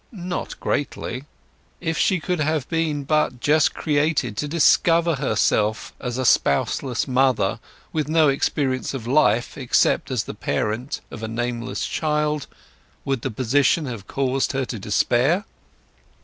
[0.13, 1.25] Not greatly.
[1.79, 7.59] If she could have been but just created, to discover herself as a spouseless mother,
[7.93, 12.47] with no experience of life except as the parent of a nameless child,
[13.05, 15.45] would the position have caused her to despair?